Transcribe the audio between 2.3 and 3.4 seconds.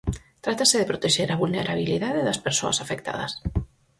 persoas afectadas.